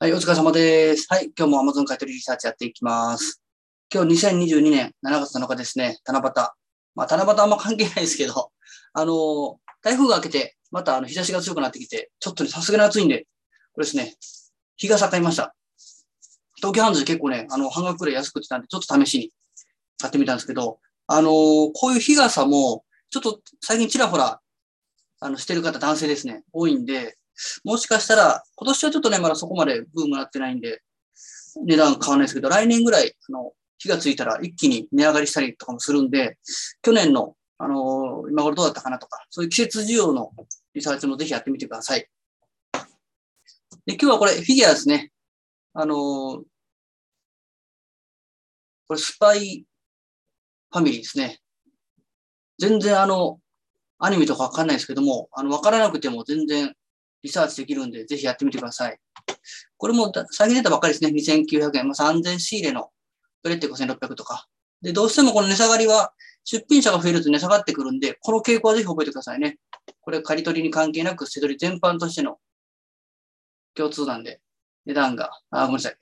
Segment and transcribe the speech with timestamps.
[0.00, 1.08] はい、お疲れ様です。
[1.10, 3.42] はい、今日も Amazon 買取リサーチやっていきます。
[3.92, 6.32] 今日2022年7月7日ですね、七夕。
[6.94, 8.52] まあ、七夕あんま関係ないですけど、
[8.92, 13.26] あのー台風が明けて、またあの日差しが強くなってきて、ちょっとね、さすがに暑いんで、
[13.72, 14.14] これですね、
[14.76, 15.56] 日が境ました。
[16.58, 19.32] 東京ハンズで結構ね、あの、半額くらい安くてたんで、ちょっと試しに
[20.00, 20.78] 買ってみたんですけど、
[21.08, 21.32] あのー
[21.74, 24.40] こういう日傘も、ちょっと最近ちらほら、
[25.18, 27.17] あの、してる方、男性ですね、多いんで、
[27.64, 30.82] もしかしたら、今年はちょっとね、まだそこまでブームなってないんで、
[31.64, 36.38] 値段変わらないですけど、来年ぐらい、あの、火がついたら一気に値上がりしたりとかもするんで、
[36.82, 40.32] 去年の、あのー今頃どうだったかなとか、そういう季節需要の
[40.74, 42.06] リサーチもぜひやってみてください。
[43.86, 45.12] で、今日はこれ、フィギュアですね。
[45.74, 46.42] あのー
[48.88, 49.64] これ、スパイ
[50.70, 51.40] ファミリーですね。
[52.58, 53.38] 全然あの、
[53.98, 56.74] アニメとかわかんないですけども、あの、わからなくても全然
[57.22, 58.98] リサーチできるんで、ぜひやってみてください。
[59.76, 61.10] これも最近出たばっかりですね。
[61.10, 61.88] 2900円。
[61.88, 62.90] まあ、3000仕入れの
[63.42, 64.46] プレって5600とか。
[64.82, 66.12] で、どうしてもこの値下がりは、
[66.44, 69.58] 出品者が増えると値下がってくるんで、この傾向はぜひ覚えてくださいね。
[70.00, 72.38] これ、借り取りに関係なく、捨て取り全般としての
[73.74, 74.40] 共通なんで、
[74.86, 75.96] 値段が、あ、ごめんなさい。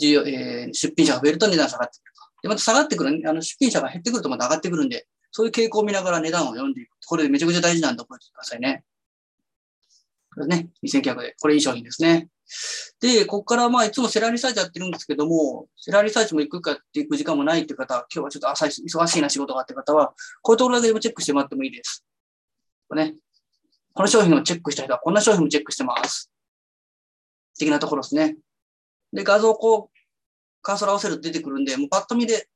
[0.00, 2.42] 需要、えー出品者が増えると値段下がってくると。
[2.42, 6.90] で、また下がってくる、あの、出品者が減ってくるとまた上がってくるんで、そういう傾向を見ながら値段を読んでいく。
[7.06, 8.84] これめちゃくちゃ大事なんで覚えてくださいね。
[10.34, 11.34] これね、2900で。
[11.40, 12.28] これいい商品ですね。
[13.00, 22.04] で、ここからまあいつもセラーリサーチやってるんですけども、セラーリサーチも行くかっていく時間もないって方、今日はちょっと朝忙しいな仕事があって方は、こういうところだけでもチェックしてもらってもいいです。
[22.94, 23.14] ね、
[23.94, 26.30] この商品をチェックした人はこんな商品もチェックしてます。
[27.56, 28.36] 的なところですね。
[29.12, 29.98] で、画像をこう、
[30.62, 32.48] カーソル合わせると出てくるんで、もうパッと見で、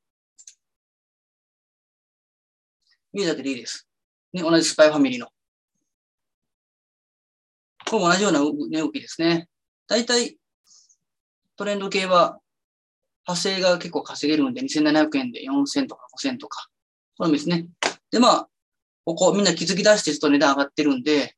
[3.12, 3.86] 見るだけでいいです。
[4.32, 5.28] ね、同じスパイファミリーの。
[7.86, 9.48] これも同じような値動きですね。
[9.86, 10.38] 大体、
[11.56, 12.40] トレンド系は、
[13.26, 16.68] 派生が結構稼げるんで、2700円で4000とか5000とか。
[17.16, 17.66] これもですね。
[18.10, 18.48] で、まあ、
[19.04, 21.36] ここみんな気づき出してちょっと値段上がってるんで、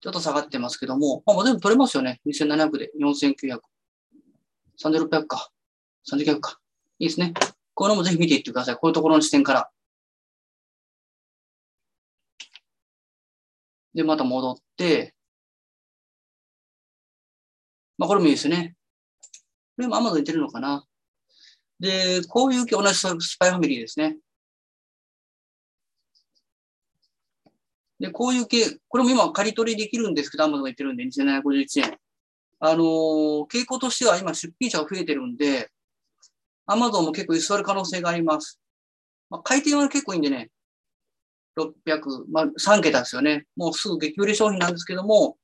[0.00, 2.20] ちょっと下がってますけども、まあ、全部取れますよね。
[2.26, 3.60] 2700で4900。
[4.82, 5.50] 3600か。
[6.10, 6.58] 3900か。
[6.98, 7.34] いいですね。
[7.74, 8.74] こういうのもぜひ見ていってください。
[8.74, 9.70] こういうところの視点から。
[13.94, 15.14] で、また戻って、
[17.98, 18.74] まあ、これもいいですね。
[19.76, 20.84] これも Amazon に出るのかな。
[21.78, 24.16] で、こういう系同じスパイファミリーですね。
[27.98, 31.98] で、こういう系、これも今借り取りできるんですけど、Amazon が言ってるんで、2751円。
[32.64, 35.70] あのー傾向としては今出品者が増えてるんで、
[36.68, 38.60] Amazon も結構居座る可能性があります。
[39.30, 40.50] まあ、回転は結構いいんでね、
[41.58, 43.46] 600、まあ3桁ですよね。
[43.56, 45.36] もうすぐ激売れ商品なんですけども、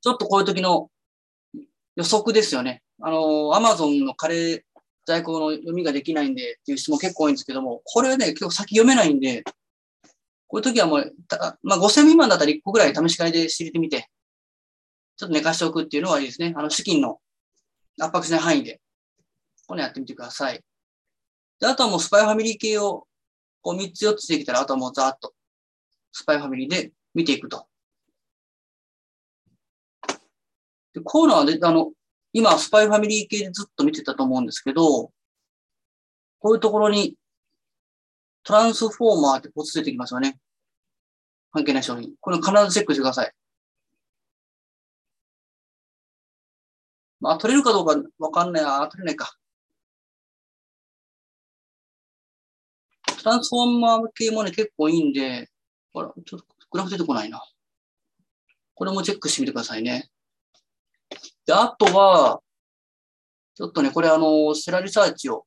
[0.00, 0.90] ちょっとこういう時の
[1.96, 2.82] 予測ですよね。
[3.00, 4.62] あのー、Amazon のカレー
[5.06, 9.44] 在庫の読みができないんでっていう質問結構多いんですけども、これはね、今日先読めないんで、
[10.46, 14.08] こういう時はもう、たまあ、5000未満だったら1個ぐらい試し買いで知れてみて、
[15.16, 16.54] ちょっと寝かしておくっていうのはいいですね。
[16.56, 17.18] あの、資金の
[18.00, 18.80] 圧迫しない範囲で、
[19.66, 20.60] これやってみてください。
[21.60, 23.06] で、あとはもうスパイファミリー系を、
[23.64, 25.32] こう3つ4つできたら、あとはもうざーっと、
[26.12, 27.66] スパイファミリーで見ていくと。
[30.92, 31.92] で、こういうのはね、あの、
[32.34, 35.10] 今、スパイファミリー系でずっと見てたと思うんですけど、
[36.40, 37.16] こういうところに、
[38.42, 40.38] トランスフォーマーってポツ出てきますよね。
[41.50, 42.12] 関係ない商品。
[42.20, 43.32] これ必ずチェックしてください。
[47.20, 48.62] まあ、取れるかどうかわかんない。
[48.62, 49.34] あ、取れないか。
[53.24, 55.48] トランスフォーマー系もね、結構いいんで、
[55.94, 57.42] ほら、ちょっとグラフ出てこないな。
[58.74, 59.64] これもチェックしてみてくだ。
[59.64, 60.10] さいね。
[61.46, 62.42] で、あとは、
[63.54, 65.46] ちょっとね、これあの、セラリサーチを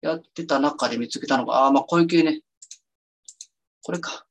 [0.00, 2.40] やってた中で見つけたのが、ああ、まあ、こういう系ね。
[3.82, 4.24] これか。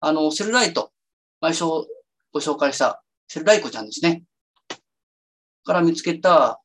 [0.00, 0.92] あの、セルライト。
[1.42, 4.24] 毎週ご紹介したセルライコちゃんですね。
[5.62, 6.62] から見つけた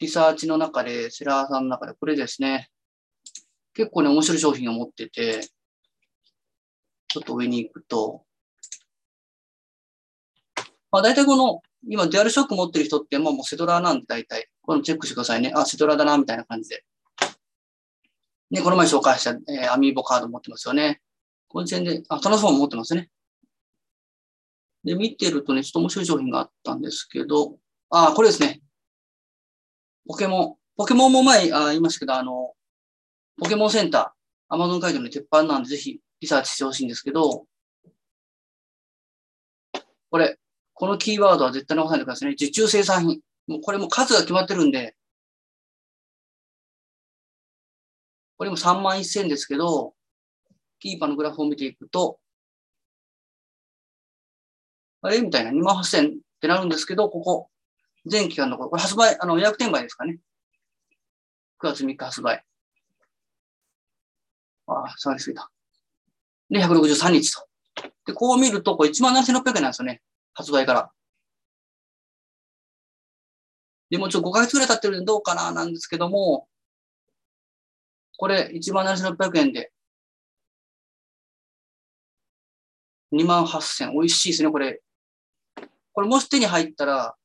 [0.00, 2.70] リサーチの中で、セラーさんの中でこれですね。
[3.74, 5.42] 結構ね、面白い商品を持ってて、
[7.08, 8.24] ちょっと上に行くと、
[10.90, 15.52] まあ大体この、今デュアルショック持ってる人って、まあもうセドラーなんで大体、このチェックしてくださいね。
[15.54, 16.84] あ、セドラーだな、みたいな感じで。
[18.50, 21.02] ね、この前紹介した、えーアミーボカード持ってますよね。
[21.48, 23.10] この時点で、あ、トランスフォーム持ってますね。
[24.82, 27.58] で、見てるとね、ちょっと面白い商品があったんですけど、
[27.90, 28.62] あ、これですね。
[30.10, 30.56] ポケモン。
[30.76, 32.52] ポケモンも前あ言いましたけど、あの、
[33.38, 37.46] ポケモンセンター、アマゾン会場の鉄板なんで、ぜひリサーチしてほしいんですけど、
[40.10, 40.36] これ、
[40.74, 42.32] このキーワードは絶対残さないでくださいね。
[42.32, 43.20] 受注生産品。
[43.46, 44.96] もうこれも数が決まってるんで、
[48.36, 49.94] これも3万1000ですけど、
[50.80, 52.18] キーパーのグラフを見ていくと、
[55.02, 55.20] あれ？
[55.20, 57.49] みたいな2万8000ってなるんですけど、ここ、
[58.06, 60.18] 全期間のこれ、これ発売、あの予約転売ですかね。
[61.62, 62.44] 9月3日発売。
[64.66, 65.50] ああ、触りすぎた。
[66.48, 67.46] で、163日と。
[68.06, 70.02] で、こう見ると、これ1万7600円なんですよね。
[70.34, 70.90] 発売から。
[73.90, 76.48] でもちょっと5ヶ月ぐらい経ってるんでどうかななんですけども、
[78.16, 79.72] これ1万7600円で、
[83.12, 83.92] 2万8000。
[83.92, 84.80] 美味しいですね、これ。
[85.92, 87.16] これもし手に入ったら、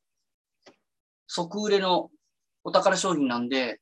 [1.27, 2.09] 即売れの
[2.63, 3.79] お宝商品なんで、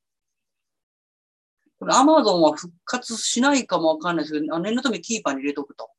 [1.78, 5.90] これアマゾンは復活しないかもわかんないですけど、念のためキーパーに入れとくと。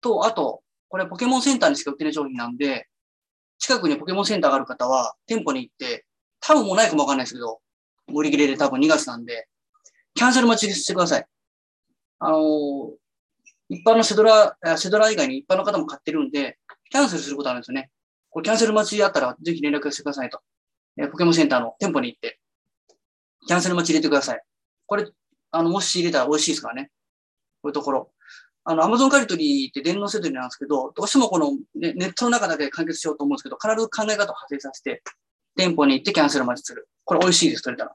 [0.00, 2.88] と、あと、これポケモンセンターにしか売ってない商品なんで、
[3.58, 6.04] 近くにポケモンセンターがある方は、店舗に行って、
[6.40, 7.60] 多分もうないかもわかんないですけど、
[8.12, 9.48] 売り切れで多分2月なんで、
[10.14, 11.26] キャンセル待ちしてください。
[12.18, 12.92] あのー、
[13.68, 16.58] 一般のセドラ、セドラ以外に一般の方も買ってるんで、
[16.90, 17.90] キャンセルすることあるんですよね。
[18.32, 20.40] これキャンセル待ちあったら、ぜひ連絡してくださいと。
[20.98, 22.40] えポケモンセンターの店舗に行って、
[23.46, 24.42] キャンセル待ち入れてください。
[24.86, 25.06] これ、
[25.50, 26.90] あの、もし入れたら美味しいですからね。
[27.60, 28.10] こういうところ。
[28.64, 35.02] あの、アマゾンカリトリーって電脳セドリなんですけど、どうしてもこのネネットの中だけで完結しようと思うんですけど、必ず考え方を派生させて、
[35.54, 36.88] 店舗に行ってキャンセル待ちする。
[37.04, 37.94] これ美味しいです、取れたら。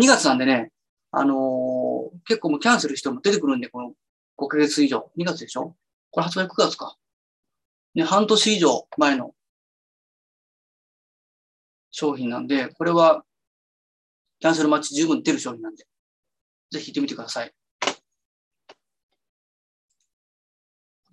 [0.00, 0.70] 2月なんでね、
[1.10, 3.92] あのー、結構もうキャンセルしても出てくるんで、この
[4.36, 5.10] 5ヶ月以上。
[5.18, 5.74] 2月でしょ？
[6.10, 6.96] これ発売9月か。
[7.94, 9.34] ね、半年以上前の
[11.98, 13.24] 商品なんで、これは
[14.38, 15.84] キャンセル待ち十分出る商品なんで、
[16.70, 17.52] ぜひ行ってみてください。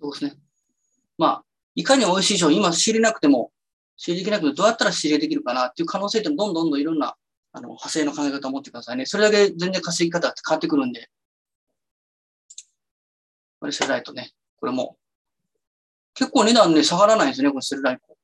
[0.00, 0.40] そうですね。
[1.18, 1.44] まあ、
[1.74, 3.50] いかに美味しい商品、今仕入れなくても、
[3.96, 7.16] 仕入れできなくてもどうやったら仕入れできるかなっていう可能性ってどんどんどんどんいろんな
[7.52, 9.06] あの派生の考え方を持ってくださいね。
[9.06, 11.10] それだけ全然稼ぎ方って変わってくるんで、
[13.58, 14.30] これセルライトね。
[14.60, 14.96] これも。
[16.14, 18.16] 結構値段ね、下がらないんですね、このセルライト。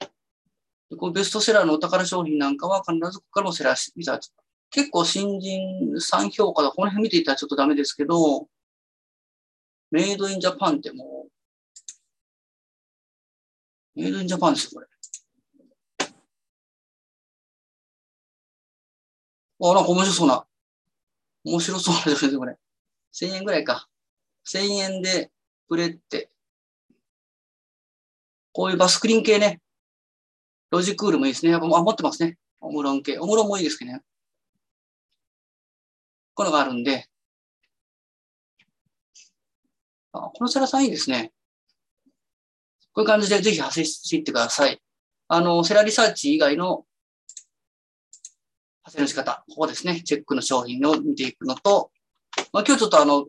[0.00, 0.08] で
[0.96, 4.30] このベストセラーのお宝商品なんかは必ずここからもセラーリサーチ。
[4.70, 6.70] 結構新人3評価だ。
[6.70, 8.48] この辺見ていたらちょっとダメですけど、
[9.90, 11.26] メイドインジャパンっても
[13.96, 14.86] う、メイドインジャパンですよ、これ。
[19.60, 20.46] あ、なんか面白そうな。
[21.44, 22.56] 面白そうなですね、これ。
[23.12, 23.88] 1000円ぐらいか。
[24.46, 25.30] 1000円で
[25.68, 26.30] 売れって。
[28.52, 29.60] こういうバスクリン系ね。
[30.70, 31.54] ロジクールもいいですね。
[31.54, 32.36] あ、持ってますね。
[32.60, 33.18] オムロン系。
[33.18, 34.00] オムロンもいいですけどね。
[36.34, 37.06] こういうのがあるんで。
[40.12, 41.32] あ、このセラさんいいですね。
[42.92, 44.80] こういう感じでぜひ派生していってください。
[45.28, 46.84] あの、セラリサーチ以外の
[48.84, 49.44] 派生の仕方。
[49.48, 50.00] ここですね。
[50.02, 51.90] チェックの商品を見ていくのと、
[52.52, 53.26] まあ、今日ちょっとあの、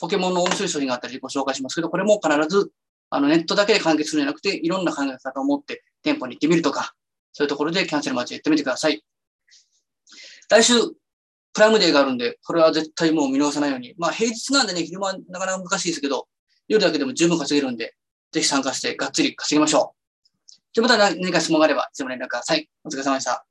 [0.00, 2.72] ポケモンの面白い商品があったりご紹介しますけど、これも必ず
[3.10, 6.94] あのネットだけで完結するんじゃなくて、いろんな考え方を持って店舗に行ってみるとか、
[7.32, 9.04] そういうところでキャンセル待ちやってみてください。
[10.48, 10.74] 来週、
[11.52, 13.94] プライムデーがあるんで、これは絶対もう見逃さないように。
[13.98, 16.28] まあ平日なんでね、昼間なかなか難しいですけど、
[16.68, 17.94] 夜だけでも十分稼げるんで、
[18.32, 20.52] ぜひ参加してがっつり稼ぎましょう。
[20.72, 22.70] じゃまた何か質問があれば、いつも連絡ください。
[22.84, 23.49] お疲れ様でした。